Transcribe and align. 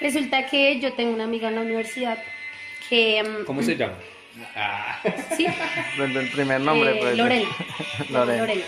Resulta 0.00 0.46
que 0.46 0.78
yo 0.80 0.92
tengo 0.92 1.12
una 1.12 1.24
amiga 1.24 1.48
en 1.48 1.54
la 1.56 1.60
universidad 1.62 2.18
que... 2.88 3.22
mm, 3.22 3.44
¿Cómo 3.44 3.62
se 3.62 3.76
llama? 3.76 3.94
Ah. 4.54 5.00
Sí, 5.36 5.46
El, 5.98 6.16
el 6.16 6.30
primer 6.30 6.60
nombre, 6.60 6.96
eh, 6.96 6.98
pues. 7.00 7.16
Lorena. 7.18 7.48
Lorena. 8.10 8.38
Lorena. 8.40 8.64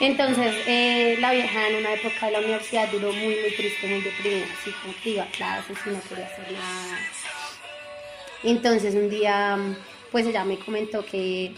Entonces, 0.00 0.54
eh, 0.66 1.16
la 1.18 1.32
vieja 1.32 1.68
en 1.68 1.76
una 1.76 1.92
época 1.92 2.26
de 2.26 2.32
la 2.32 2.38
universidad 2.38 2.88
duró 2.90 3.12
muy, 3.12 3.34
muy 3.34 3.52
triste, 3.56 3.88
muy 3.88 4.00
deprimida, 4.00 4.46
así 4.60 4.70
como 4.80 4.94
que 5.02 5.10
iba 5.10 5.24
a 5.24 5.30
clases 5.30 5.76
y 5.84 5.90
no 5.90 6.00
quería 6.08 6.26
hacer 6.26 6.52
nada. 6.52 6.98
Entonces, 8.44 8.94
un 8.94 9.10
día, 9.10 9.58
pues 10.12 10.24
ella 10.26 10.44
me 10.44 10.56
comentó 10.58 11.04
que, 11.04 11.52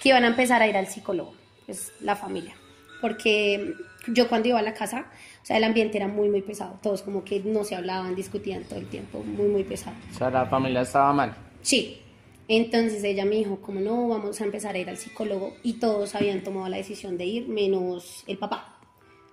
que 0.00 0.08
iban 0.08 0.22
a 0.22 0.28
empezar 0.28 0.62
a 0.62 0.68
ir 0.68 0.76
al 0.76 0.86
psicólogo, 0.86 1.34
pues 1.66 1.92
la 2.00 2.14
familia. 2.14 2.54
Porque 3.00 3.74
yo 4.06 4.28
cuando 4.28 4.48
iba 4.48 4.60
a 4.60 4.62
la 4.62 4.74
casa, 4.74 5.06
o 5.44 5.46
sea, 5.46 5.58
el 5.58 5.64
ambiente 5.64 5.98
era 5.98 6.08
muy, 6.08 6.30
muy 6.30 6.40
pesado. 6.40 6.78
Todos 6.82 7.02
como 7.02 7.22
que 7.22 7.38
no 7.40 7.64
se 7.64 7.76
hablaban, 7.76 8.14
discutían 8.14 8.64
todo 8.64 8.78
el 8.78 8.86
tiempo, 8.86 9.22
muy, 9.22 9.46
muy 9.46 9.62
pesado. 9.62 9.94
O 10.10 10.16
sea, 10.16 10.30
la 10.30 10.46
familia 10.46 10.80
estaba 10.80 11.12
mal. 11.12 11.36
Sí. 11.60 12.00
Entonces 12.48 13.04
ella 13.04 13.26
me 13.26 13.36
dijo, 13.36 13.60
como 13.60 13.78
no, 13.78 14.08
vamos 14.08 14.40
a 14.40 14.44
empezar 14.44 14.74
a 14.74 14.78
ir 14.78 14.88
al 14.88 14.96
psicólogo 14.96 15.54
y 15.62 15.74
todos 15.74 16.14
habían 16.14 16.42
tomado 16.42 16.66
la 16.70 16.78
decisión 16.78 17.18
de 17.18 17.26
ir, 17.26 17.46
menos 17.46 18.24
el 18.26 18.38
papá, 18.38 18.78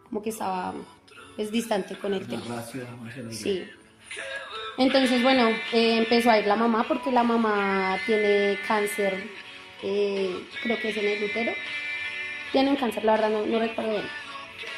como 0.09 0.21
que 0.21 0.31
estaba 0.31 0.73
pues, 1.38 1.49
distante 1.49 1.97
con 1.97 2.13
el 2.13 2.27
tema. 2.27 2.61
Sí. 3.30 3.63
Entonces, 4.77 5.23
bueno, 5.23 5.47
eh, 5.71 5.99
empezó 5.99 6.30
a 6.30 6.39
ir 6.39 6.45
la 6.45 6.57
mamá 6.57 6.83
porque 6.89 7.09
la 7.09 7.23
mamá 7.23 7.97
tiene 8.05 8.57
cáncer, 8.67 9.23
eh, 9.81 10.43
creo 10.61 10.77
que 10.77 10.89
es 10.89 10.97
en 10.97 11.05
el 11.05 11.23
útero. 11.23 11.53
Tiene 12.52 12.69
un 12.69 12.75
cáncer, 12.75 13.05
la 13.05 13.14
verdad 13.14 13.30
no, 13.30 13.45
no 13.45 13.59
recuerdo 13.59 13.91
bien. 13.91 14.20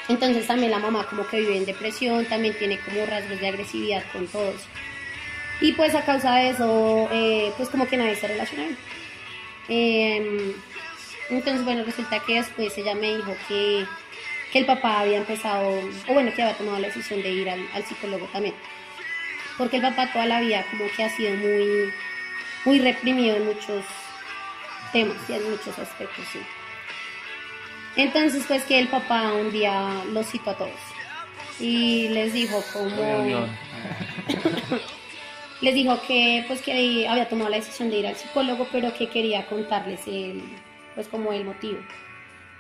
Entonces 0.10 0.48
también 0.48 0.72
la 0.72 0.80
mamá 0.80 1.06
como 1.06 1.26
que 1.28 1.40
vive 1.40 1.58
en 1.58 1.66
depresión, 1.66 2.26
también 2.26 2.58
tiene 2.58 2.80
como 2.80 3.06
rasgos 3.06 3.40
de 3.40 3.48
agresividad 3.48 4.04
con 4.12 4.28
todos. 4.28 4.62
Y 5.62 5.72
pues 5.74 5.96
a 5.96 6.04
causa 6.04 6.36
de 6.36 6.50
eso, 6.50 7.10
eh, 7.12 7.54
pues 7.56 7.70
como 7.70 7.88
que 7.88 7.98
nadie 7.98 8.16
se 8.16 8.28
relaciona. 8.28 8.76
Eh, 9.70 10.54
entonces, 11.30 11.64
bueno, 11.64 11.84
resulta 11.86 12.20
que 12.20 12.36
después 12.36 12.78
ella 12.78 12.96
me 12.96 13.16
dijo 13.16 13.34
que, 13.48 13.86
que 14.52 14.60
el 14.60 14.66
papá 14.66 15.00
había 15.00 15.18
empezado, 15.18 15.70
o 16.08 16.14
bueno, 16.14 16.34
que 16.36 16.44
había 16.44 16.58
tomado 16.58 16.80
la 16.80 16.88
decisión 16.88 17.22
de 17.22 17.30
ir 17.30 17.50
al, 17.50 17.66
al 17.74 17.86
psicólogo 17.86 18.26
también. 18.34 18.56
Porque 19.58 19.78
el 19.78 19.84
papá 19.84 20.12
toda 20.12 20.26
la 20.26 20.42
vida 20.42 20.66
como 20.70 20.86
que 20.96 21.04
ha 21.04 21.10
sido 21.10 21.34
muy, 21.36 21.94
muy 22.66 22.80
reprimido 22.80 23.38
en 23.38 23.46
muchos 23.46 23.86
temas 24.92 25.18
y 25.30 25.34
en 25.34 25.50
muchos 25.50 25.80
aspectos, 25.80 26.26
sí. 26.32 26.40
Entonces, 27.96 28.44
pues 28.48 28.64
que 28.64 28.80
el 28.80 28.88
papá 28.88 29.34
un 29.34 29.52
día 29.52 30.04
los 30.12 30.28
citó 30.28 30.52
a 30.52 30.58
todos. 30.58 30.72
Y 31.60 32.08
les 32.10 32.34
dijo 32.34 32.64
como 32.74 32.94
les 35.62 35.76
dijo 35.76 36.02
que 36.08 36.44
pues 36.48 36.62
que 36.62 37.08
había 37.08 37.30
tomado 37.30 37.50
la 37.50 37.58
decisión 37.58 37.90
de 37.90 38.00
ir 38.00 38.08
al 38.08 38.16
psicólogo 38.16 38.68
pero 38.72 38.94
que 38.94 39.08
quería 39.08 39.46
contarles 39.46 40.02
el 40.08 40.42
pues 40.96 41.08
como 41.08 41.32
el 41.32 41.46
motivo. 41.46 41.80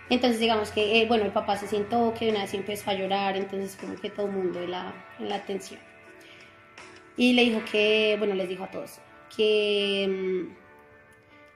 Entonces 0.09 0.39
digamos 0.39 0.71
que 0.71 1.01
eh, 1.01 1.07
bueno 1.07 1.25
el 1.25 1.31
papá 1.31 1.57
se 1.57 1.67
sentó 1.67 2.13
que 2.13 2.25
de 2.25 2.31
una 2.31 2.41
vez 2.41 2.53
empezó 2.53 2.91
a 2.91 2.93
llorar 2.93 3.35
entonces 3.35 3.75
como 3.75 3.95
que 3.95 4.09
todo 4.09 4.27
el 4.27 4.33
mundo 4.33 4.61
en 4.61 4.71
la, 4.71 4.93
en 5.19 5.29
la 5.29 5.35
atención. 5.35 5.79
Y 7.17 7.33
le 7.33 7.43
dijo 7.43 7.61
que 7.71 8.15
bueno 8.19 8.35
les 8.35 8.47
dijo 8.47 8.63
a 8.63 8.71
todos 8.71 8.99
que 9.35 10.07
mm, 10.07 10.55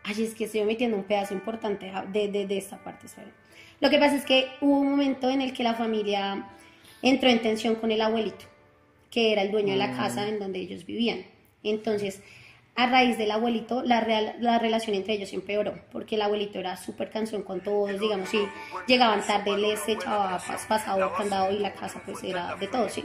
ay 0.05 0.23
es 0.23 0.33
que 0.33 0.45
estoy 0.45 0.63
metiendo 0.63 0.97
un 0.97 1.03
pedazo 1.03 1.35
importante 1.35 1.91
de, 2.07 2.27
de, 2.29 2.47
de 2.47 2.57
esta 2.57 2.83
parte 2.83 3.07
¿saben? 3.07 3.46
Lo 3.79 3.89
que 3.89 3.97
pasa 3.99 4.15
es 4.15 4.25
que 4.25 4.49
hubo 4.61 4.79
un 4.79 4.89
momento 4.91 5.29
en 5.29 5.41
el 5.41 5.53
que 5.53 5.63
la 5.63 5.73
familia 5.73 6.47
entró 7.01 7.29
en 7.29 7.41
tensión 7.41 7.75
con 7.75 7.91
el 7.91 8.01
abuelito 8.01 8.45
que 9.11 9.31
era 9.31 9.41
el 9.41 9.51
dueño 9.51 9.71
de 9.71 9.77
la 9.77 9.93
casa 9.95 10.27
en 10.27 10.37
donde 10.37 10.59
ellos 10.59 10.85
vivían. 10.85 11.25
Entonces, 11.63 12.21
a 12.75 12.87
raíz 12.87 13.17
del 13.17 13.31
abuelito, 13.31 13.81
la, 13.81 14.01
real- 14.01 14.35
la 14.39 14.59
relación 14.59 14.95
entre 14.95 15.13
ellos 15.13 15.31
empeoró, 15.33 15.79
porque 15.91 16.15
el 16.15 16.21
abuelito 16.21 16.59
era 16.59 16.75
súper 16.77 17.09
cansón 17.09 17.41
con 17.43 17.61
todos, 17.61 17.97
digamos, 17.99 18.29
si 18.29 18.39
llegaban 18.85 19.25
tarde, 19.25 19.57
les 19.57 19.87
echaba 19.87 20.37
pas- 20.39 20.67
pasado 20.67 21.11
candado 21.17 21.51
y 21.51 21.59
la 21.59 21.73
casa 21.73 22.01
pues 22.05 22.21
era 22.23 22.55
de 22.57 22.67
todos, 22.67 22.91
¿sí? 22.91 23.03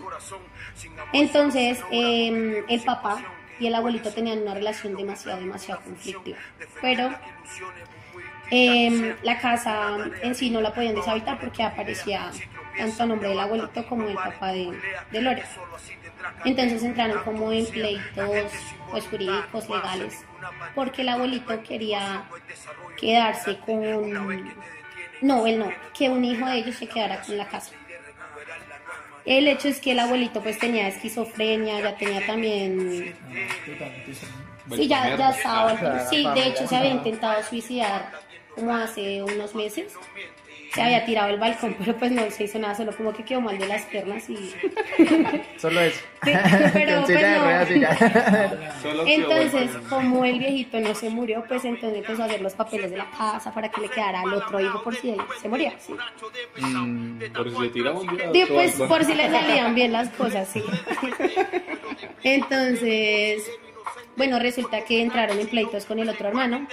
Entonces, 1.13 1.79
eh, 1.91 2.65
el 2.69 2.81
papá 2.83 3.25
y 3.59 3.67
el 3.67 3.75
abuelito 3.75 4.11
tenían 4.11 4.43
una 4.43 4.55
relación 4.55 4.97
demasiado, 4.97 5.41
demasiado 5.41 5.81
conflictiva, 5.83 6.39
pero 6.81 7.11
eh, 8.51 9.17
la 9.23 9.39
casa 9.39 9.97
en 10.23 10.35
sí 10.35 10.51
no 10.51 10.61
la 10.61 10.75
podían 10.75 10.95
deshabitar 10.95 11.39
porque 11.41 11.63
aparecía 11.63 12.31
tanto 12.77 13.03
a 13.03 13.07
nombre 13.07 13.29
del 13.29 13.41
abuelito 13.41 13.87
como 13.87 14.07
del 14.07 14.17
papá 14.17 14.53
de, 14.53 14.79
de 15.11 15.23
Lore. 15.23 15.43
Entonces 16.45 16.83
entraron 16.83 17.23
como 17.25 17.53
en 17.53 17.67
pleitos 17.67 18.53
pues, 18.91 19.07
jurídicos, 19.07 19.69
legales, 19.69 20.25
porque 20.75 21.03
el 21.03 21.09
abuelito 21.09 21.63
quería 21.63 22.25
quedarse 22.99 23.59
con... 23.59 24.53
No, 25.21 25.47
él 25.47 25.59
no, 25.59 25.71
que 25.95 26.09
un 26.09 26.25
hijo 26.25 26.45
de 26.47 26.59
ellos 26.59 26.77
se 26.77 26.89
quedara 26.89 27.21
con 27.23 27.37
la 27.39 27.47
casa. 27.47 27.73
El 29.25 29.47
hecho 29.49 29.69
es 29.69 29.81
que 29.81 29.93
el 29.93 29.99
abuelito 30.01 30.43
pues 30.43 30.59
tenía 30.59 30.89
esquizofrenia, 30.89 31.81
ya 31.81 31.97
tenía 31.97 32.27
también... 32.27 33.15
Sí, 34.75 34.89
ya, 34.89 35.17
ya 35.17 35.31
estaba... 35.31 36.09
Sí, 36.09 36.27
de 36.35 36.49
hecho 36.49 36.67
se 36.67 36.77
había 36.77 36.91
intentado 36.91 37.43
suicidar 37.43 38.13
como 38.55 38.75
hace 38.75 39.23
unos 39.23 39.55
meses. 39.55 39.95
Se 40.75 40.81
había 40.81 41.05
tirado 41.05 41.29
el 41.29 41.39
balcón, 41.39 41.77
pero 41.79 41.97
pues 41.97 42.11
no 42.13 42.31
se 42.31 42.45
hizo 42.45 42.59
nada, 42.59 42.75
solo 42.75 42.97
como 42.97 43.13
que 43.13 43.25
quedó 43.25 43.41
mal 43.41 43.59
de 43.59 43.67
las 43.67 43.83
piernas 43.87 44.29
y... 44.31 44.37
Solo 45.59 45.81
eso. 45.81 46.01
Sí, 46.25 46.33
pero, 46.73 47.03
pues, 47.05 47.21
no. 47.77 49.07
Entonces, 49.07 49.73
bueno. 49.73 49.89
como 49.89 50.25
el 50.25 50.39
viejito 50.39 50.81
no 50.81 50.95
se 50.95 51.11
murió, 51.11 51.45
pues 51.47 51.65
entonces 51.65 51.99
empezó 51.99 52.23
a 52.23 52.27
hacer 52.27 52.41
los 52.41 52.55
papeles 52.55 52.91
de 52.91 52.97
la 52.97 53.11
casa 53.11 53.53
para 53.53 53.69
que 53.69 53.81
le 53.81 53.89
quedara 53.89 54.23
al 54.23 54.33
otro 54.33 54.61
hijo 54.61 54.83
por 54.83 54.95
si 54.95 55.11
él 55.11 55.21
se 55.41 55.49
moría. 55.49 55.75
Sí. 55.79 55.95
Mm, 56.61 57.19
Por 57.33 57.51
si 57.51 57.57
se 57.57 57.69
tira 57.69 57.93
un 57.93 58.17
día. 58.17 58.31
Digo, 58.31 58.47
todo 58.47 58.57
pues 58.57 58.73
por 58.75 59.05
si 59.05 59.15
le 59.15 59.31
salían 59.31 59.75
bien 59.75 59.93
las 59.93 60.09
cosas, 60.11 60.49
sí. 60.49 60.63
Entonces, 62.23 63.43
bueno, 64.17 64.39
resulta 64.39 64.85
que 64.85 65.03
entraron 65.03 65.39
en 65.39 65.49
pleitos 65.49 65.85
con 65.85 65.99
el 65.99 66.09
otro 66.09 66.29
hermano 66.29 66.67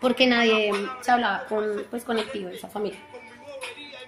porque 0.00 0.26
nadie 0.26 0.72
se 1.00 1.10
hablaba 1.10 1.44
con, 1.46 1.84
pues, 1.90 2.04
con 2.04 2.18
el 2.18 2.30
tío 2.30 2.48
de 2.48 2.56
esa 2.56 2.68
familia. 2.68 2.98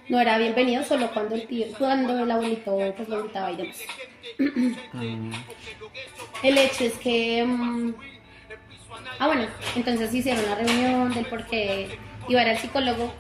No 0.09 0.19
era 0.19 0.39
bienvenido 0.39 0.83
solo 0.85 1.11
cuando 1.13 1.35
el 1.35 1.47
tío, 1.47 1.67
cuando 1.79 2.19
el 2.19 2.31
abuelito 2.31 2.77
pues 2.97 3.09
lo 3.09 3.21
invitaba 3.21 3.53
y 3.53 3.57
demás. 3.57 3.79
mm. 4.95 5.33
El 6.43 6.59
hecho 6.59 6.85
es 6.85 6.95
que. 6.95 7.45
mm, 7.45 7.95
ah, 9.19 9.27
bueno, 9.27 9.47
entonces 9.77 10.15
hicieron 10.15 10.45
una 10.45 10.55
reunión 10.55 11.13
del 11.13 11.27
por 11.27 11.47
qué 11.47 11.99
iba 12.27 12.41
a 12.41 12.45
ir 12.45 12.51
al 12.51 12.59
psicólogo 12.59 13.13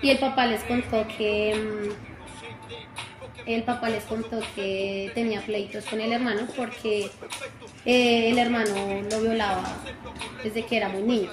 y 0.00 0.10
el 0.10 0.18
papá 0.18 0.46
les 0.46 0.62
contó 0.64 1.06
que. 1.18 1.54
mm, 1.54 3.50
el 3.50 3.62
papá 3.62 3.90
les 3.90 4.04
contó 4.04 4.40
que 4.54 5.12
tenía 5.14 5.40
pleitos 5.40 5.84
con 5.84 6.00
el 6.00 6.12
hermano 6.12 6.48
porque 6.56 7.10
eh, 7.84 8.30
el 8.30 8.38
hermano 8.38 9.02
lo 9.08 9.20
violaba 9.20 9.62
desde 10.42 10.64
que 10.64 10.78
era 10.78 10.88
muy 10.88 11.02
niño, 11.02 11.30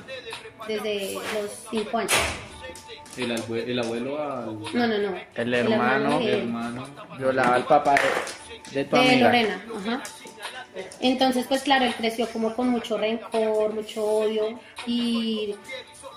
desde 0.67 1.13
los 1.13 1.67
5 1.71 1.97
años. 1.97 2.13
El, 3.17 3.31
abue- 3.37 3.63
el 3.67 3.79
abuelo 3.79 4.21
al 4.21 4.59
No, 4.73 4.87
no, 4.87 4.97
no. 4.97 5.15
El 5.35 5.53
hermano, 5.53 6.19
de- 6.19 6.39
hermano. 6.39 6.87
Violaba 7.17 7.55
al 7.55 7.65
papá 7.65 7.95
de, 7.95 8.79
de 8.79 8.85
tu 8.85 8.95
de 8.95 9.01
amiga. 9.01 9.27
Lorena, 9.27 9.65
ajá. 9.77 10.03
Entonces, 10.99 11.45
pues 11.47 11.61
claro, 11.63 11.85
él 11.85 11.93
creció 11.95 12.27
como 12.29 12.55
con 12.55 12.69
mucho 12.69 12.97
rencor, 12.97 13.73
mucho 13.73 14.03
odio 14.03 14.59
y 14.87 15.55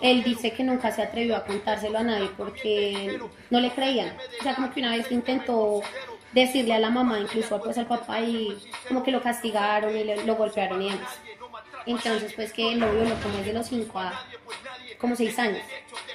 él 0.01 0.23
dice 0.25 0.53
que 0.53 0.65
nunca 0.65 0.91
se 0.93 1.03
atrevió 1.03 1.37
a 1.37 1.45
contárselo 1.45 1.99
a 1.99 2.03
nadie 2.03 2.31
porque 2.37 3.19
no 3.51 3.61
le 3.61 3.71
creían. 3.71 4.13
O 4.41 4.43
sea, 4.43 4.55
como 4.55 4.71
que 4.73 4.81
una 4.81 4.97
vez 4.97 5.11
intentó 5.13 5.83
decirle 6.33 6.75
a 6.75 6.79
la 6.79 6.91
mamá, 6.91 7.19
incluso 7.21 7.61
pues 7.61 7.77
al 7.79 7.87
papá 7.87 8.21
y 8.21 8.57
como 8.89 9.03
que 9.03 9.11
lo 9.11 9.23
castigaron 9.23 9.95
y 9.97 10.05
le- 10.05 10.25
lo 10.25 10.37
golpearon 10.37 10.81
y 10.83 10.91
demás. 10.91 11.19
Entonces, 11.87 12.33
pues 12.35 12.53
que 12.53 12.73
él 12.73 12.81
lo 12.81 12.91
violó 12.93 13.15
como 13.23 13.39
desde 13.39 13.53
los 13.53 13.67
5 13.67 13.99
a 13.99 14.25
como 14.99 15.15
6 15.15 15.39
años, 15.39 15.63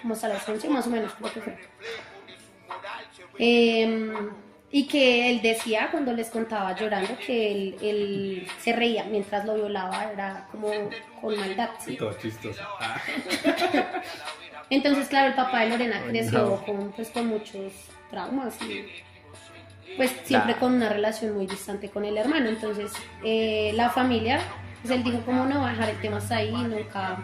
como 0.02 0.14
hasta 0.16 0.30
los 0.30 0.48
11 0.48 0.70
más 0.70 0.88
o 0.88 0.90
menos, 0.90 1.14
creo 1.14 1.34
que 1.34 1.42
fue. 1.42 1.58
Em, 3.38 4.30
y 4.72 4.88
que 4.88 5.30
él 5.32 5.42
decía 5.42 5.90
cuando 5.92 6.14
les 6.14 6.30
contaba 6.30 6.76
llorando 6.76 7.18
que 7.26 7.52
él, 7.52 7.78
él 7.82 8.48
se 8.60 8.74
reía 8.74 9.04
mientras 9.06 9.46
lo 9.46 9.56
violaba, 9.56 10.12
era 10.12 10.48
como 10.52 10.72
con 11.20 11.38
maldad. 11.38 11.70
¿sí? 11.84 11.96
Todo 11.98 12.14
chistoso. 12.14 12.62
Ah. 12.80 13.00
Entonces, 14.70 15.08
claro, 15.10 15.28
el 15.28 15.34
papá 15.36 15.62
de 15.62 15.70
Lorena 15.70 16.02
creció 16.08 16.40
no. 16.40 16.66
con, 16.66 16.92
pues, 16.94 17.10
con 17.10 17.28
muchos 17.28 17.74
traumas 18.10 18.56
y 18.62 18.86
pues 19.98 20.10
siempre 20.24 20.54
Claro. 20.54 20.60
con 20.60 20.74
una 20.76 20.88
relación 20.88 21.36
muy 21.36 21.46
distante 21.48 21.90
con 21.90 22.06
el 22.06 22.18
hermano. 22.18 22.48
Entonces, 22.48 22.94
eh, 23.26 23.72
la 23.76 23.90
familia, 23.90 24.40
pues 24.82 24.94
él 24.94 25.04
dijo 25.04 25.20
como 25.22 25.46
no 25.46 25.62
va 25.62 25.70
a 25.70 25.72
dejar 25.72 25.90
el 25.90 26.02
tema 26.02 26.18
hasta 26.18 26.38
ahí, 26.38 26.52
nunca... 26.52 27.24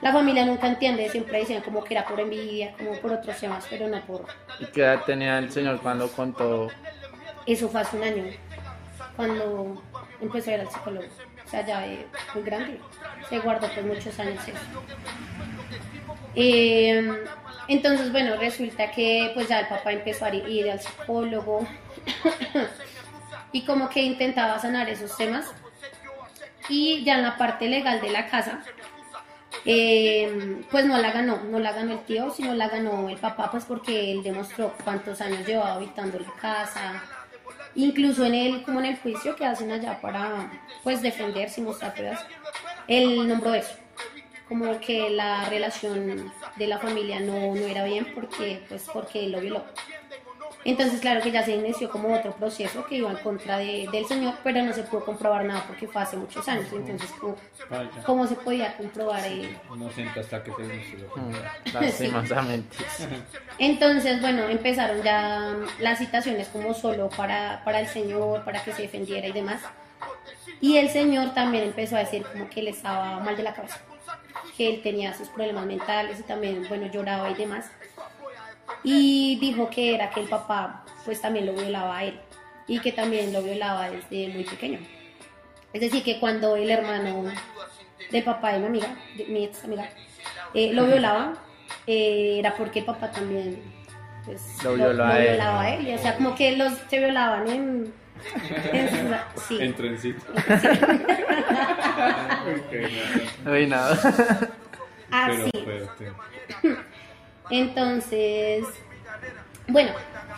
La 0.00 0.12
familia 0.12 0.46
nunca 0.46 0.66
entiende, 0.66 1.08
siempre 1.10 1.40
decían 1.40 1.62
como 1.62 1.84
que 1.84 1.92
era 1.92 2.06
por 2.06 2.18
envidia, 2.18 2.74
como 2.78 2.92
por 2.94 3.12
otros 3.12 3.36
temas, 3.36 3.66
pero 3.68 3.86
no 3.86 4.00
por... 4.06 4.24
¿Y 4.58 4.66
qué 4.66 4.80
edad 4.80 5.04
tenía 5.04 5.38
el 5.38 5.52
señor 5.52 5.80
cuando 5.80 6.10
contó? 6.10 6.68
Eso 7.46 7.68
fue 7.68 7.80
hace 7.80 7.96
un 7.96 8.04
año. 8.04 8.24
cuando 9.16 9.82
empezó 10.20 10.50
a 10.50 10.54
ir 10.54 10.60
al 10.60 10.70
psicólogo. 10.70 11.06
O 11.44 11.48
sea, 11.48 11.66
ya 11.66 11.86
eh, 11.86 12.06
muy 12.34 12.44
grande. 12.44 12.80
Se 13.28 13.40
guardó 13.40 13.68
por 13.68 13.84
muchos 13.84 14.18
años 14.18 14.46
eso. 14.46 14.58
Eh, 16.34 17.24
entonces, 17.68 18.12
bueno, 18.12 18.36
resulta 18.36 18.90
que 18.90 19.32
pues 19.34 19.48
ya 19.48 19.60
el 19.60 19.68
papá 19.68 19.92
empezó 19.92 20.24
a 20.24 20.34
ir 20.34 20.70
al 20.70 20.80
psicólogo 20.80 21.66
y 23.52 23.64
como 23.64 23.88
que 23.88 24.00
intentaba 24.02 24.58
sanar 24.58 24.88
esos 24.88 25.16
temas. 25.16 25.52
Y 26.70 27.02
ya 27.04 27.16
en 27.16 27.22
la 27.22 27.36
parte 27.36 27.68
legal 27.68 28.00
de 28.00 28.10
la 28.10 28.26
casa, 28.28 28.62
eh, 29.64 30.62
pues 30.70 30.86
no 30.86 30.96
la 30.98 31.10
ganó, 31.10 31.42
no 31.42 31.58
la 31.58 31.72
ganó 31.72 31.92
el 31.94 32.04
tío, 32.04 32.30
sino 32.30 32.54
la 32.54 32.68
ganó 32.68 33.08
el 33.08 33.16
papá, 33.16 33.50
pues 33.50 33.64
porque 33.64 34.12
él 34.12 34.22
demostró 34.22 34.74
cuántos 34.84 35.20
años 35.20 35.46
llevaba 35.46 35.74
habitando 35.74 36.18
la 36.18 36.32
casa. 36.40 37.02
Incluso 37.74 38.24
en 38.24 38.34
el, 38.34 38.62
como 38.62 38.80
en 38.80 38.86
el 38.86 38.96
juicio 38.98 39.36
que 39.36 39.44
hacen 39.44 39.70
allá 39.72 40.00
para 40.00 40.50
pues 40.82 41.02
defenderse 41.02 41.60
y 41.60 41.64
mostrar 41.64 41.92
pruebas, 41.92 42.24
él 42.86 43.28
nombró 43.28 43.54
eso, 43.54 43.74
como 44.48 44.78
que 44.80 45.10
la 45.10 45.44
relación 45.48 46.32
de 46.56 46.66
la 46.66 46.78
familia 46.78 47.20
no, 47.20 47.54
no 47.54 47.66
era 47.66 47.84
bien 47.84 48.12
porque 48.14 48.64
pues 48.68 48.88
porque 48.92 49.24
él 49.24 49.32
lo 49.32 49.40
violó. 49.40 49.64
Entonces, 50.62 51.00
claro 51.00 51.22
que 51.22 51.30
ya 51.30 51.42
se 51.42 51.52
inició 51.52 51.88
como 51.90 52.14
otro 52.14 52.32
proceso 52.32 52.84
que 52.84 52.96
iba 52.96 53.10
en 53.10 53.16
contra 53.18 53.56
de- 53.58 53.88
del 53.90 54.04
señor, 54.04 54.34
pero 54.44 54.62
no 54.62 54.72
se 54.74 54.82
pudo 54.82 55.04
comprobar 55.06 55.44
nada 55.46 55.64
porque 55.66 55.86
fue 55.88 56.02
hace 56.02 56.18
muchos 56.18 56.46
años. 56.48 56.66
Entonces, 56.72 57.10
¿cómo, 57.18 57.36
cómo 58.04 58.26
se 58.26 58.34
podía 58.34 58.76
comprobar? 58.76 59.24
eh? 59.24 59.56
Inocente 59.74 60.20
hasta 60.20 60.42
que 60.44 60.50
se 60.52 61.72
Lastimosamente. 61.72 62.76
Entonces, 63.58 64.20
bueno, 64.20 64.42
empezaron 64.48 65.02
ya 65.02 65.54
las 65.78 65.98
citaciones 65.98 66.48
como 66.48 66.74
solo 66.74 67.08
para, 67.08 67.62
para 67.64 67.80
el 67.80 67.86
señor, 67.86 68.44
para 68.44 68.62
que 68.62 68.72
se 68.72 68.82
defendiera 68.82 69.26
y 69.28 69.32
demás. 69.32 69.62
Y 70.60 70.76
el 70.76 70.90
señor 70.90 71.32
también 71.32 71.64
empezó 71.64 71.96
a 71.96 72.00
decir 72.00 72.22
como 72.30 72.48
que 72.50 72.60
él 72.60 72.68
estaba 72.68 73.18
mal 73.20 73.34
de 73.36 73.42
la 73.44 73.54
cabeza, 73.54 73.78
que 74.58 74.68
él 74.74 74.82
tenía 74.82 75.14
sus 75.14 75.28
problemas 75.28 75.64
mentales 75.64 76.20
y 76.20 76.22
también, 76.22 76.66
bueno, 76.68 76.86
lloraba 76.92 77.30
y 77.30 77.34
demás. 77.34 77.70
Y 78.82 79.36
dijo 79.40 79.68
que 79.70 79.94
era 79.94 80.10
que 80.10 80.20
el 80.20 80.28
papá 80.28 80.84
pues 81.04 81.20
también 81.20 81.46
lo 81.46 81.52
violaba 81.54 81.98
a 81.98 82.04
él 82.04 82.18
y 82.66 82.78
que 82.80 82.92
también 82.92 83.32
lo 83.32 83.42
violaba 83.42 83.90
desde 83.90 84.28
muy 84.28 84.44
pequeño. 84.44 84.78
Es 85.72 85.80
decir, 85.80 86.02
que 86.02 86.18
cuando 86.18 86.56
el 86.56 86.70
hermano 86.70 87.24
del 88.10 88.24
papá 88.24 88.52
de 88.52 88.58
mi 88.60 88.66
amiga, 88.66 88.88
de 89.16 89.24
mi 89.26 89.44
ex 89.44 89.64
amiga, 89.64 89.88
eh, 90.54 90.72
lo 90.72 90.86
violaba, 90.86 91.34
eh, 91.86 92.36
era 92.38 92.54
porque 92.56 92.80
el 92.80 92.84
papá 92.84 93.10
también 93.10 93.60
pues, 94.24 94.42
Lo 94.64 94.74
violó 94.74 95.04
a 95.04 95.18
él. 95.18 95.28
violaba 95.28 95.60
a 95.62 95.74
él. 95.74 95.88
Y, 95.88 95.94
o 95.94 95.98
sea, 95.98 96.16
como 96.16 96.34
que 96.34 96.56
los 96.56 96.72
se 96.88 96.98
violaban 96.98 97.48
en... 97.48 97.92
en 98.72 98.88
su- 98.90 99.40
sí. 99.48 99.58
En 99.60 99.74
trencito. 99.74 100.24
Uy, 103.46 103.66
no. 103.66 103.76
Así. 105.10 105.50
Pero 105.52 105.64
fuerte. 105.64 106.12
Entonces, 107.50 108.64
bueno, 109.68 109.90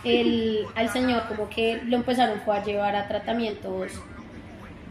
el, 0.03 0.65
al 0.75 0.89
señor 0.89 1.23
como 1.27 1.49
que 1.49 1.81
lo 1.85 1.97
empezaron 1.97 2.39
fue 2.41 2.57
a 2.57 2.63
llevar 2.63 2.95
a 2.95 3.07
tratamientos 3.07 3.91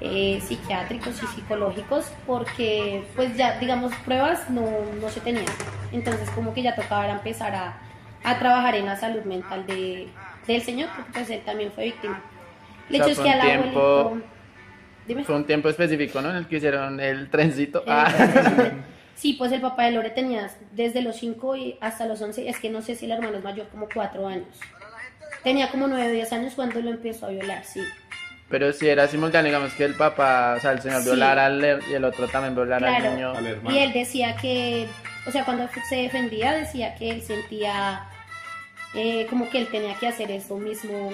eh, 0.01 0.41
psiquiátricos 0.43 1.23
y 1.23 1.27
psicológicos 1.27 2.11
porque 2.27 3.05
pues 3.15 3.37
ya 3.37 3.59
digamos 3.59 3.93
pruebas 4.05 4.49
no, 4.51 4.65
no 5.01 5.09
se 5.09 5.21
tenían. 5.21 5.45
Entonces 5.93 6.29
como 6.31 6.55
que 6.55 6.63
ya 6.63 6.75
tocaba 6.75 7.09
empezar 7.11 7.55
a, 7.55 7.79
a 8.25 8.39
trabajar 8.39 8.75
en 8.75 8.87
la 8.87 8.97
salud 8.97 9.23
mental 9.25 9.67
de, 9.67 10.09
del 10.47 10.63
señor 10.63 10.89
porque 10.97 11.13
pues 11.13 11.31
él 11.31 11.43
también 11.45 11.71
fue 11.73 11.85
víctima. 11.85 12.21
El 12.89 13.01
O 13.01 13.05
hecho 13.05 13.05
sea, 13.05 13.13
es 13.13 13.17
fue 13.19 13.25
que 13.25 13.31
al 13.33 13.41
tiempo- 13.63 13.81
abuelito... 14.01 14.27
Dime. 15.07 15.25
Fue 15.25 15.35
un 15.35 15.45
tiempo 15.47 15.69
específico, 15.69 16.23
¿no? 16.23 16.31
En 16.31 16.37
el 16.37 16.47
que 16.47 16.57
hicieron 16.59 17.01
el 17.01 17.29
trencito. 17.29 17.81
Eh, 17.81 17.85
Ah. 17.89 18.09
Sí, 19.15 19.35
pues 19.35 19.53
el 19.53 19.61
papá 19.61 19.85
de 19.85 19.93
Lore 19.93 20.11
tenía 20.11 20.51
desde 20.73 21.01
los 21.03 21.17
5 21.17 21.55
hasta 21.81 22.07
los 22.07 22.21
11, 22.21 22.49
es 22.49 22.59
que 22.59 22.71
no 22.71 22.83
sé 22.83 22.97
si 22.97 23.05
el 23.05 23.13
hermano 23.13 23.39
es 23.39 23.45
mayor, 23.45 23.69
como 23.69 23.87
4 23.93 24.27
años. 24.27 24.49
Tenía 25.45 25.71
como 25.71 25.87
9 25.87 26.09
o 26.09 26.13
10 26.13 26.33
años 26.33 26.55
cuando 26.55 26.81
lo 26.81 26.91
empezó 26.91 27.27
a 27.27 27.31
violar, 27.31 27.65
sí. 27.65 27.81
Pero 28.49 28.73
si 28.73 28.89
era 28.89 29.07
simultáneo, 29.09 29.51
digamos 29.51 29.73
que 29.75 29.85
el 29.85 29.95
papá, 29.95 30.55
o 30.57 30.61
sea, 30.61 30.73
el 30.73 30.81
señor 30.83 31.01
Sí. 31.03 31.07
violara 31.11 31.47
al 31.47 31.63
her- 31.63 31.83
y 31.91 31.95
el 31.95 32.05
otro 32.05 32.29
también 32.29 32.55
violara 32.55 32.87
Claro. 32.87 33.05
al 33.11 33.15
niño. 33.15 33.31
Al 33.35 33.47
hermano. 33.47 33.77
Y 33.77 33.79
él 33.81 33.93
decía 33.93 34.37
que, 34.37 34.87
o 35.27 35.31
sea, 35.31 35.45
cuando 35.45 35.69
se 35.89 35.97
defendía, 35.97 36.53
decía 36.53 36.95
que 36.97 37.11
él 37.11 37.23
sentía 37.23 38.07
eh, 38.95 39.27
como 39.31 39.49
que 39.49 39.57
él 39.59 39.69
tenía 39.69 39.95
que 39.95 40.07
hacer 40.07 40.31
eso 40.31 40.59
mismo 40.59 41.11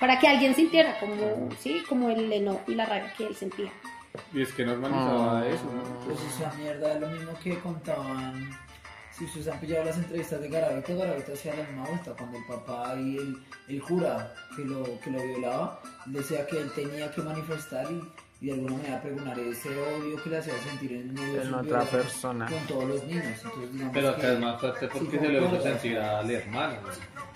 para 0.00 0.18
que 0.18 0.26
alguien 0.26 0.54
sintiera 0.56 0.98
como, 0.98 1.48
sí, 1.60 1.80
como 1.88 2.10
el 2.10 2.32
enojo 2.32 2.60
y 2.66 2.74
la 2.74 2.86
rabia 2.86 3.12
que 3.16 3.26
él 3.26 3.36
sentía. 3.36 3.70
Y 4.32 4.42
es 4.42 4.52
que 4.52 4.64
normalizaba 4.64 5.40
Ah. 5.40 5.46
eso, 5.48 5.64
¿no? 5.64 5.82
Pues 6.06 6.18
esa 6.34 6.52
mierda 6.54 6.92
es 6.94 7.00
lo 7.00 7.08
mismo 7.08 7.32
que 7.42 7.58
contaban. 7.60 8.50
Si 9.12 9.24
ustedes 9.24 9.48
han 9.48 9.58
pillado 9.58 9.84
las 9.84 9.96
entrevistas 9.96 10.40
de 10.40 10.48
Garavito, 10.48 10.96
Garavito 10.96 11.32
hacía 11.32 11.54
la 11.56 11.64
misma 11.64 11.84
vuelta. 11.86 12.12
Cuando 12.16 12.38
el 12.38 12.44
papá 12.46 12.94
y 13.00 13.16
el, 13.16 13.36
el 13.68 13.82
cura 13.82 14.32
que 14.54 14.64
lo, 14.64 14.84
que 15.00 15.10
lo 15.10 15.20
violaba, 15.22 15.80
decía 16.06 16.46
que 16.46 16.58
él 16.60 16.70
tenía 16.72 17.10
que 17.10 17.22
manifestar 17.22 17.90
y, 17.90 18.00
y 18.40 18.46
de 18.46 18.52
alguna 18.52 18.76
manera 18.76 19.02
pregonar 19.02 19.36
ese 19.40 19.70
odio 19.70 20.22
que 20.22 20.30
le 20.30 20.38
hacía 20.38 20.54
sentir 20.62 20.92
en 20.92 21.12
medio 21.14 21.42
En 21.42 21.52
otra 21.54 21.80
persona. 21.82 22.46
Con 22.46 22.64
todos 22.68 22.84
los 22.84 23.04
niños. 23.04 23.24
Entonces, 23.42 23.72
digamos 23.72 23.94
Pero 23.94 24.14
que- 24.14 24.20
acá 24.22 24.32
es 24.34 24.38
más 24.38 24.60
fuerte 24.60 24.86
porque 24.88 25.10
Sí, 25.10 25.18
se 25.18 25.28
lo 25.32 25.46
hizo 25.46 25.62
sentir 25.62 25.98
al 25.98 26.30
hermano. 26.30 26.74
¿no? 26.74 26.88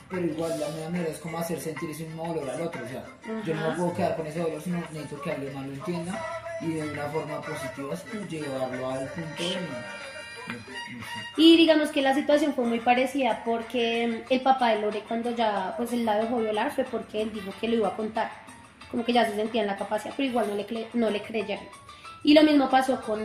Pero 0.08 0.26
igual 0.26 0.60
la 0.60 0.68
misma 0.68 0.84
manera 0.90 1.08
es 1.10 1.18
como 1.18 1.38
hacer 1.38 1.58
sentir 1.58 1.90
ese 1.90 2.04
mismo 2.04 2.28
dolor 2.32 2.48
al 2.50 2.60
otro. 2.60 2.84
O 2.84 2.88
sea, 2.88 3.04
yo 3.44 3.54
no 3.56 3.70
me 3.70 3.76
puedo 3.76 3.94
quedar 3.94 4.14
con 4.16 4.26
ese 4.26 4.38
dolor, 4.40 4.60
sino 4.62 4.78
necesito 4.78 5.20
que 5.20 5.32
alguien 5.32 5.54
más 5.54 5.66
lo 5.66 5.72
entienda 5.72 6.41
y 6.62 6.72
de 6.74 6.92
una 6.92 7.04
forma 7.08 7.40
positiva 7.40 7.94
es 7.94 8.00
como 8.02 8.26
llevarlo 8.26 8.90
al 8.90 9.08
punto 9.08 9.42
de. 9.42 9.54
no-. 9.54 10.02
Y 11.36 11.56
digamos 11.56 11.90
que 11.90 12.02
la 12.02 12.14
situación 12.14 12.54
fue 12.54 12.64
muy 12.64 12.80
parecida 12.80 13.42
porque 13.44 14.24
el 14.28 14.40
papá 14.40 14.70
de 14.70 14.80
Lore 14.80 15.02
cuando 15.06 15.34
ya 15.34 15.74
pues 15.76 15.92
él 15.92 16.04
la 16.04 16.16
dejó 16.16 16.38
violar 16.38 16.72
fue 16.72 16.84
porque 16.84 17.22
él 17.22 17.32
dijo 17.32 17.52
que 17.60 17.68
lo 17.68 17.76
iba 17.76 17.88
a 17.88 17.96
contar, 17.96 18.30
como 18.90 19.04
que 19.04 19.12
ya 19.12 19.24
se 19.24 19.36
sentía 19.36 19.62
en 19.62 19.68
la 19.68 19.76
capacidad, 19.76 20.14
pero 20.16 20.28
igual 20.28 20.48
no 20.48 20.54
le, 20.54 20.88
no 20.94 21.10
le 21.10 21.22
creyeron. 21.22 21.64
Y 22.24 22.34
lo 22.34 22.42
mismo 22.44 22.70
pasó 22.70 23.00
con, 23.00 23.20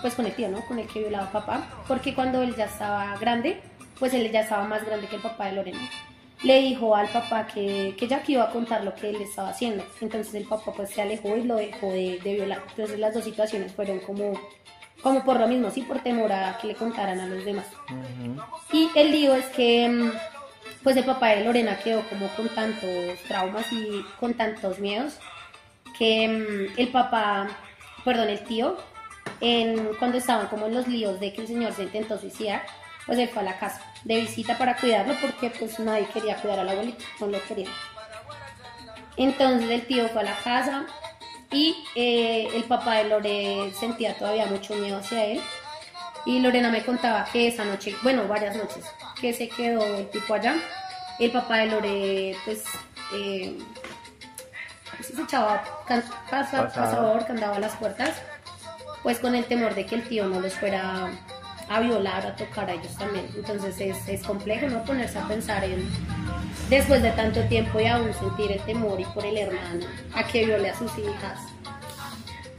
pues, 0.00 0.14
con 0.14 0.24
el 0.24 0.32
tío, 0.34 0.48
¿no? 0.48 0.64
Con 0.66 0.78
el 0.78 0.86
que 0.86 1.00
violaba 1.00 1.26
a 1.26 1.32
papá, 1.32 1.66
porque 1.88 2.14
cuando 2.14 2.42
él 2.42 2.54
ya 2.54 2.66
estaba 2.66 3.16
grande, 3.16 3.60
pues 3.98 4.14
él 4.14 4.30
ya 4.30 4.40
estaba 4.40 4.64
más 4.64 4.84
grande 4.84 5.08
que 5.08 5.16
el 5.16 5.22
papá 5.22 5.46
de 5.46 5.52
Lorena. 5.52 5.80
Le 6.42 6.60
dijo 6.60 6.94
al 6.94 7.08
papá 7.08 7.46
que, 7.46 7.94
que 7.98 8.06
que 8.08 8.32
iba 8.32 8.44
a 8.44 8.50
contar 8.50 8.84
lo 8.84 8.94
que 8.94 9.10
él 9.10 9.16
estaba 9.16 9.50
haciendo. 9.50 9.84
Entonces 10.00 10.34
el 10.34 10.44
papá 10.44 10.72
pues 10.72 10.90
se 10.90 11.02
alejó 11.02 11.36
y 11.36 11.44
lo 11.44 11.56
dejó 11.56 11.90
de, 11.90 12.18
de 12.22 12.34
violar. 12.34 12.62
Entonces 12.70 12.98
las 12.98 13.14
dos 13.14 13.24
situaciones 13.24 13.72
fueron 13.72 14.00
como, 14.00 14.38
como 15.02 15.24
por 15.24 15.40
lo 15.40 15.48
mismo, 15.48 15.70
sí, 15.70 15.82
por 15.82 16.00
temor 16.00 16.32
a 16.32 16.58
que 16.58 16.68
le 16.68 16.74
contaran 16.74 17.20
a 17.20 17.26
los 17.26 17.44
demás. 17.44 17.66
Ujú. 17.84 18.42
Y 18.72 18.90
el 18.94 19.10
lío 19.12 19.34
es 19.34 19.46
que 19.46 19.88
mm, 19.88 20.12
pues 20.82 20.96
el 20.96 21.04
papá 21.04 21.30
de 21.30 21.44
Lorena 21.44 21.78
quedó 21.78 22.02
como 22.08 22.28
con 22.28 22.48
tantos 22.50 23.18
traumas 23.26 23.72
y 23.72 24.04
con 24.20 24.34
tantos 24.34 24.78
miedos 24.78 25.18
que 25.98 26.28
mm, 26.28 26.78
el 26.78 26.88
papá, 26.88 27.48
perdón, 28.04 28.28
el 28.28 28.40
tío, 28.44 28.76
en, 29.40 29.90
cuando 29.98 30.18
estaban 30.18 30.48
como 30.48 30.66
en 30.66 30.74
los 30.74 30.86
líos 30.88 31.20
de 31.20 31.32
que 31.32 31.42
el 31.42 31.46
señor 31.46 31.72
se 31.72 31.84
intentó 31.84 32.18
suicidar, 32.18 32.64
pues 33.06 33.18
él 33.18 33.28
fue 33.28 33.42
a 33.42 33.44
la 33.44 33.58
casa 33.58 33.80
de 34.04 34.16
visita 34.20 34.58
para 34.58 34.76
cuidarlo 34.76 35.14
porque 35.20 35.50
pues 35.50 35.78
nadie 35.78 36.06
quería 36.12 36.36
cuidar 36.36 36.58
al 36.60 36.68
abuelito, 36.68 37.04
no 37.20 37.28
lo 37.28 37.42
querían. 37.44 37.72
Entonces 39.16 39.70
el 39.70 39.86
tío 39.86 40.08
fue 40.08 40.20
a 40.22 40.24
la 40.24 40.36
casa 40.36 40.84
y 41.50 41.76
eh, 41.94 42.48
el 42.54 42.64
papá 42.64 42.94
de 42.96 43.04
Lore 43.04 43.72
sentía 43.78 44.14
todavía 44.18 44.46
mucho 44.46 44.74
miedo 44.74 44.98
hacia 44.98 45.24
él. 45.24 45.40
Y 46.26 46.40
Lorena 46.40 46.70
me 46.70 46.84
contaba 46.84 47.24
que 47.32 47.46
esa 47.48 47.64
noche, 47.64 47.94
bueno, 48.02 48.26
varias 48.26 48.56
noches, 48.56 48.84
que 49.20 49.32
se 49.32 49.48
quedó 49.48 49.84
el 49.96 50.10
tipo 50.10 50.34
allá. 50.34 50.56
El 51.20 51.30
papá 51.30 51.58
de 51.58 51.66
Lore, 51.66 52.36
pues, 52.44 52.64
eh, 53.14 53.56
pues, 54.96 55.06
se 55.14 55.22
echaba 55.22 55.62
can- 55.86 56.02
pasa- 56.28 56.64
Pasaba. 56.64 56.68
pasador, 56.68 57.26
que 57.26 57.32
andaba 57.32 57.56
a 57.56 57.60
las 57.60 57.76
puertas, 57.76 58.10
pues 59.04 59.20
con 59.20 59.36
el 59.36 59.44
temor 59.44 59.74
de 59.76 59.86
que 59.86 59.94
el 59.94 60.08
tío 60.08 60.26
no 60.26 60.40
los 60.40 60.54
fuera 60.54 61.08
a 61.68 61.80
violar, 61.80 62.26
a 62.26 62.36
tocar 62.36 62.68
a 62.70 62.74
ellos 62.74 62.94
también. 62.96 63.28
Entonces 63.36 63.80
es, 63.80 64.08
es 64.08 64.22
complejo, 64.22 64.68
¿no? 64.68 64.84
Ponerse 64.84 65.18
a 65.18 65.26
pensar 65.26 65.64
en, 65.64 65.88
después 66.68 67.02
de 67.02 67.10
tanto 67.12 67.40
tiempo 67.44 67.80
y 67.80 67.86
aún 67.86 68.12
sentir 68.14 68.52
el 68.52 68.60
temor 68.60 69.00
y 69.00 69.04
por 69.06 69.24
el 69.24 69.36
hermano, 69.36 69.86
a 70.14 70.24
que 70.26 70.46
viole 70.46 70.70
a 70.70 70.78
sus 70.78 70.96
hijas. 70.98 71.40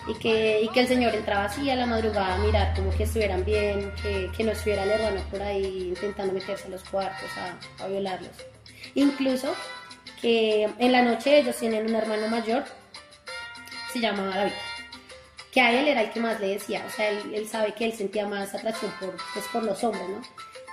Y 0.07 0.13
que, 0.13 0.61
y 0.61 0.69
que 0.69 0.79
el 0.79 0.87
señor 0.87 1.13
entraba 1.13 1.45
así 1.45 1.69
a 1.69 1.75
la 1.75 1.85
madrugada 1.85 2.35
a 2.35 2.37
mirar 2.37 2.73
como 2.73 2.91
que 2.91 3.03
estuvieran 3.03 3.43
bien, 3.43 3.91
que, 4.01 4.29
que 4.35 4.43
no 4.45 4.51
estuviera 4.53 4.83
el 4.83 4.91
hermano 4.91 5.21
por 5.29 5.41
ahí 5.41 5.89
intentando 5.89 6.33
meterse 6.33 6.67
a 6.67 6.69
los 6.69 6.83
cuartos 6.85 7.29
a, 7.37 7.83
a 7.83 7.87
violarlos. 7.87 8.31
Incluso 8.95 9.53
que 10.21 10.69
en 10.79 10.91
la 10.93 11.01
noche 11.01 11.39
ellos 11.39 11.57
tienen 11.57 11.87
un 11.87 11.95
hermano 11.95 12.29
mayor, 12.29 12.63
se 13.91 13.99
llama 13.99 14.27
David, 14.33 14.53
que 15.57 15.61
a 15.61 15.71
él 15.71 15.87
era 15.87 16.01
el 16.03 16.11
que 16.11 16.19
más 16.19 16.39
le 16.39 16.49
decía, 16.49 16.85
o 16.87 16.91
sea, 16.91 17.09
él, 17.09 17.33
él 17.33 17.47
sabe 17.47 17.73
que 17.73 17.85
él 17.85 17.91
sentía 17.91 18.27
más 18.27 18.53
atracción 18.53 18.93
por, 18.99 19.17
pues, 19.33 19.43
por 19.51 19.63
los 19.63 19.83
hombres, 19.83 20.07
¿no? 20.07 20.21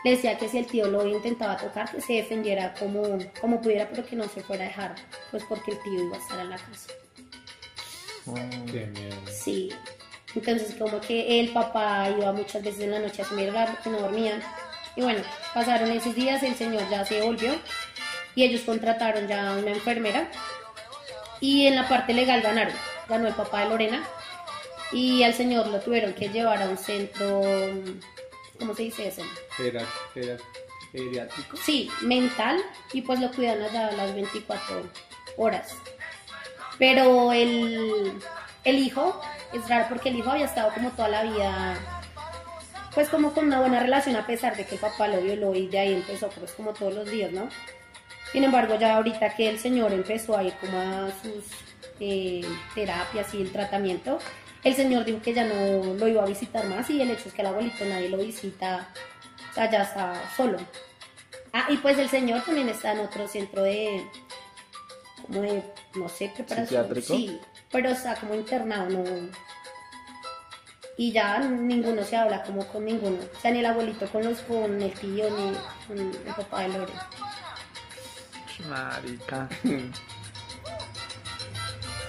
Le 0.05 0.11
decía 0.11 0.37
que 0.37 0.47
si 0.47 0.59
el 0.59 0.67
tío 0.67 0.89
lo 0.89 1.09
intentaba 1.09 1.57
tocar, 1.57 1.91
que 1.91 2.03
se 2.03 2.13
defendiera 2.13 2.75
como, 2.75 3.17
como 3.41 3.63
pudiera, 3.63 3.89
pero 3.89 4.05
que 4.05 4.15
no 4.15 4.29
se 4.29 4.43
fuera 4.43 4.65
a 4.65 4.69
dejar, 4.69 4.95
pues 5.31 5.43
porque 5.49 5.71
el 5.71 5.83
tío 5.83 6.05
iba 6.05 6.19
a 6.19 6.21
estar 6.21 6.39
en 6.39 6.51
la 6.51 6.59
casa. 6.59 6.93
Mm. 8.27 8.67
Qué 8.67 8.87
miedo. 8.89 9.17
Sí. 9.33 9.71
Entonces 10.35 10.75
como 10.75 11.01
que 11.01 11.41
el 11.41 11.49
papá 11.49 12.11
iba 12.11 12.31
muchas 12.33 12.63
veces 12.63 12.83
en 12.83 12.91
la 12.91 12.99
noche 12.99 13.23
a 13.23 13.35
mirar 13.35 13.71
porque 13.71 13.89
no 13.89 14.01
dormían. 14.01 14.43
Y 14.97 15.01
bueno, 15.01 15.23
pasaron 15.55 15.91
esos 15.93 16.15
días, 16.15 16.43
el 16.43 16.57
señor 16.57 16.87
ya 16.91 17.07
se 17.07 17.23
volvió 17.23 17.55
y 18.35 18.43
ellos 18.45 18.61
contrataron 18.67 19.29
ya 19.29 19.49
a 19.49 19.57
una 19.57 19.71
enfermera. 19.71 20.29
Y 21.41 21.69
en 21.69 21.75
la 21.75 21.89
parte 21.89 22.13
legal 22.13 22.43
ganaron. 22.43 22.75
Ganó 23.09 23.29
el 23.29 23.35
papá 23.35 23.61
de 23.61 23.71
Lorena. 23.71 24.07
Y 24.93 25.23
al 25.23 25.35
señor 25.35 25.67
lo 25.69 25.81
tuvieron 25.81 26.13
que 26.15 26.29
llevar 26.29 26.63
a 26.63 26.69
un 26.69 26.79
centro, 26.79 27.43
¿cómo 28.59 28.75
se 28.75 28.83
dice 28.85 29.09
eso? 29.09 29.23
Era, 29.59 29.85
era 30.15 30.37
geriátrico. 30.93 31.57
Sí, 31.57 31.91
mental 32.03 32.61
y 32.93 33.03
pues 33.03 33.21
lo 33.21 33.31
cuidan 33.33 33.63
allá 33.63 33.91
las 33.93 34.15
24 34.15 34.83
horas. 35.37 35.77
Pero 36.79 37.33
el, 37.33 38.13
el 38.65 38.79
hijo 38.79 39.21
es 39.53 39.69
raro 39.69 39.87
porque 39.89 40.09
el 40.09 40.17
hijo 40.17 40.31
había 40.31 40.47
estado 40.47 40.73
como 40.73 40.91
toda 40.91 41.09
la 41.09 41.23
vida, 41.23 41.79
pues 42.95 43.09
como 43.09 43.33
con 43.33 43.47
una 43.47 43.61
buena 43.61 43.81
relación 43.81 44.17
a 44.17 44.27
pesar 44.27 44.57
de 44.57 44.67
que 44.67 44.75
el 44.75 44.81
papá 44.81 45.09
lo 45.09 45.21
violó 45.21 45.55
y 45.55 45.69
de 45.69 45.79
ahí 45.79 45.93
empezó 45.95 46.29
pues 46.31 46.53
como 46.53 46.73
todos 46.73 46.95
los 46.95 47.11
días, 47.11 47.33
¿no? 47.33 47.49
Sin 48.33 48.43
embargo, 48.43 48.77
ya 48.77 48.97
ahorita 48.97 49.37
que 49.37 49.49
el 49.49 49.61
señor 49.61 49.93
empezó 49.93 50.37
a 50.37 50.43
ir 50.43 50.55
como 50.55 50.81
a 50.81 51.09
sus 51.23 51.45
eh, 52.01 52.45
terapias 52.75 53.33
y 53.33 53.43
el 53.43 53.53
tratamiento, 53.53 54.19
el 54.65 54.75
señor 54.75 55.05
dijo 55.05 55.21
que 55.21 55.35
ya 55.35 55.45
no 55.45 55.95
lo 55.95 56.09
iba 56.09 56.23
a 56.23 56.27
visitar 56.27 56.67
más 56.67 56.89
y 56.91 57.01
el 57.01 57.11
hecho 57.11 57.29
es 57.29 57.35
que 57.35 57.43
el 57.43 57.49
abuelito 57.49 57.85
nadie 57.85 58.09
lo 58.09 58.17
visita, 58.17 58.89
o 59.51 59.55
sea, 59.55 59.71
ya 59.71 59.83
está 59.83 60.15
solo. 60.37 60.59
Ah, 61.53 61.67
y 61.69 61.77
pues 61.77 61.99
el 61.99 62.09
señor 62.09 62.43
también 62.43 62.69
está 62.69 62.93
en 62.93 63.01
otro 63.01 63.29
centro 63.29 63.63
de, 63.63 64.05
como 65.27 65.43
de, 65.43 65.63
no 65.95 66.09
sé, 66.09 66.33
preparación. 66.35 66.83
¿Psiquiátrico? 66.83 67.15
Sí, 67.15 67.41
pero 67.71 67.91
está 67.91 68.17
como 68.17 68.35
internado, 68.35 68.89
no. 68.89 69.05
Y 70.97 71.13
ya 71.13 71.39
ninguno 71.41 72.03
se 72.03 72.17
habla 72.17 72.43
como 72.43 72.67
con 72.67 72.85
ninguno. 72.85 73.19
O 73.37 73.41
sea, 73.41 73.51
ni 73.51 73.59
el 73.59 73.67
abuelito 73.67 74.07
con 74.09 74.25
los, 74.25 74.41
con 74.41 74.81
el 74.81 74.93
tío, 74.95 75.29
ni 75.31 75.53
con 75.87 75.99
el 75.99 76.35
papá 76.35 76.63
de 76.63 76.69
Lore. 76.69 76.93
Marica. 78.69 79.49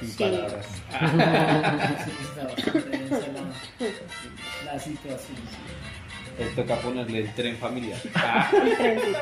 Sin 0.06 0.18
Sí. 0.18 0.24
palabras. 0.24 0.66
Sí, 2.06 2.12
está 2.22 2.44
bastante 2.44 2.90
densa 2.98 3.28
la, 3.34 4.74
la 4.74 4.80
situación. 4.80 5.38
Él 6.38 6.54
toca 6.56 6.76
ponerle 6.78 7.20
el 7.20 7.34
tren 7.34 7.56
familiar. 7.58 7.98
Ah, 8.14 8.52
El 8.54 8.76
trencito. 8.78 9.20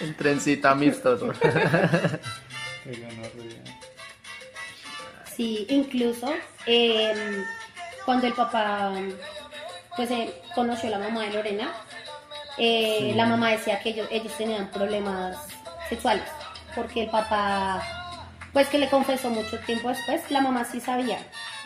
El 0.00 0.14
trencito 0.16 0.68
amistoso. 0.68 1.32
Sí, 5.34 5.66
incluso 5.68 6.32
eh, 6.66 7.42
cuando 8.04 8.26
el 8.26 8.32
papá 8.32 8.92
pues 9.96 10.10
eh, 10.10 10.32
conoció 10.54 10.88
a 10.88 10.98
la 10.98 11.08
mamá 11.08 11.22
de 11.24 11.32
Lorena, 11.32 11.72
eh, 12.58 13.12
la 13.16 13.26
mamá 13.26 13.50
decía 13.50 13.80
que 13.80 13.90
ellos, 13.90 14.08
ellos 14.10 14.32
tenían 14.36 14.70
problemas 14.70 15.36
sexuales, 15.88 16.24
porque 16.74 17.02
el 17.04 17.10
papá, 17.10 17.82
pues 18.56 18.68
que 18.68 18.78
le 18.78 18.88
confesó 18.88 19.28
mucho 19.28 19.58
tiempo 19.66 19.90
después, 19.90 20.30
la 20.30 20.40
mamá 20.40 20.64
sí 20.64 20.80
sabía 20.80 21.18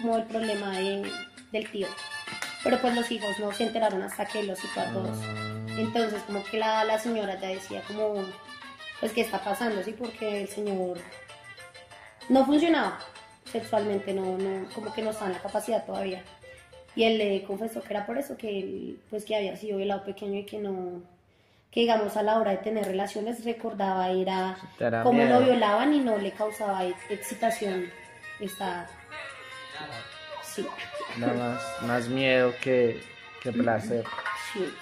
como 0.02 0.16
el 0.16 0.24
problema 0.24 0.76
de- 0.76 1.08
del 1.52 1.70
tío, 1.70 1.86
pero 2.64 2.80
pues 2.80 2.96
los 2.96 3.08
hijos 3.12 3.38
no 3.38 3.52
se 3.52 3.62
enteraron 3.62 4.02
hasta 4.02 4.24
que 4.26 4.42
los 4.42 4.58
citó 4.58 4.80
a 4.80 4.86
todos. 4.86 5.16
Entonces 5.78 6.20
como 6.26 6.42
que 6.42 6.58
la, 6.58 6.82
la 6.82 6.98
señora 6.98 7.38
ya 7.38 7.46
decía 7.46 7.80
como, 7.86 8.24
pues 8.98 9.12
qué 9.12 9.20
está 9.20 9.38
pasando, 9.38 9.84
sí, 9.84 9.92
porque 9.96 10.42
el 10.42 10.48
señor 10.48 10.98
no 12.28 12.44
funcionaba 12.44 12.98
sexualmente, 13.44 14.12
no, 14.12 14.36
no, 14.36 14.68
como 14.74 14.92
que 14.92 15.02
no 15.02 15.10
estaba 15.10 15.28
en 15.28 15.34
la 15.36 15.42
capacidad 15.42 15.86
todavía. 15.86 16.24
Y 16.96 17.04
él 17.04 17.18
le 17.18 17.44
confesó 17.44 17.82
que 17.82 17.94
era 17.94 18.04
por 18.04 18.18
eso, 18.18 18.36
que 18.36 18.58
él, 18.58 19.00
pues 19.10 19.24
que 19.24 19.36
había 19.36 19.56
sido 19.56 19.76
violado 19.76 20.02
pequeño 20.04 20.40
y 20.40 20.44
que 20.44 20.58
no, 20.58 21.02
que 21.70 21.80
digamos 21.80 22.16
a 22.16 22.22
la 22.22 22.38
hora 22.38 22.50
de 22.52 22.56
tener 22.58 22.84
relaciones 22.86 23.44
recordaba 23.44 24.08
era 24.10 24.56
cómo 25.02 25.22
lo 25.24 25.40
violaban 25.40 25.94
y 25.94 26.00
no 26.00 26.16
le 26.18 26.32
causaba 26.32 26.84
ex- 26.84 27.10
excitación 27.10 27.90
esta 28.40 28.86
sí, 30.42 30.66
Nada 31.16 31.32
más, 31.34 31.82
más 31.82 32.08
miedo 32.08 32.52
que, 32.60 33.00
que 33.42 33.52
placer. 33.52 34.04
sí. 34.52 34.72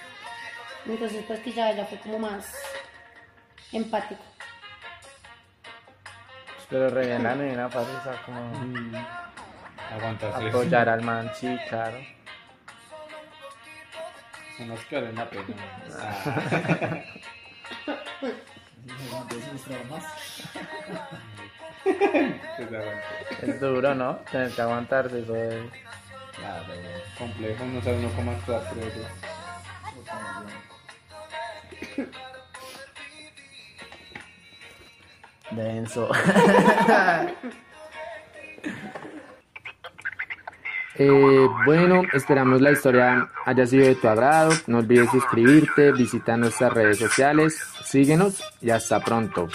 Entonces 0.87 1.23
pues 1.27 1.41
que 1.41 1.53
ya, 1.53 1.73
ya 1.73 1.85
fue 1.85 1.99
como 1.99 2.19
más 2.19 2.55
empático. 3.73 4.23
Pero 6.71 6.89
re 6.91 7.07
bien 7.07 7.23
la 7.23 7.35
nena, 7.35 7.69
como 8.27 8.41
Mm. 8.59 8.95
Aguantarse. 9.95 10.49
apoyar 10.49 10.89
al 10.89 11.03
man, 11.03 11.31
sí, 11.35 11.59
claro. 11.69 11.97
Son 14.59 14.69
los 14.69 14.85
que 14.87 14.97
valen 14.97 15.15
la 15.15 15.31
pena. 15.31 15.45
Ah. 15.99 17.03
Es 23.43 23.61
duro, 23.61 23.95
¿no? 23.95 24.17
Tener 24.31 24.51
que 24.51 24.61
aguantarse 24.61 25.21
eso 25.21 25.33
de... 25.33 25.71
Claro, 26.37 26.73
complejo, 27.17 27.65
no 27.65 27.81
sabe 27.83 27.99
uno 27.99 28.11
cómo 28.17 28.33
actuar, 28.33 28.63
creo 28.73 28.89
yo. 28.89 29.03
denso. 35.53 36.09
Eh, 41.01 41.49
bueno, 41.65 42.03
esperamos 42.13 42.61
la 42.61 42.73
historia 42.73 43.29
haya 43.47 43.67
sido 43.67 43.87
de 43.87 43.95
tu 43.95 44.09
agrado. 44.09 44.53
No 44.67 44.79
olvides 44.79 45.11
suscribirte, 45.11 45.93
visita 45.93 46.37
nuestras 46.37 46.73
redes 46.73 46.99
sociales, 46.99 47.57
síguenos 47.85 48.43
y 48.61 48.71
hasta 48.71 48.99
pronto. 49.01 49.49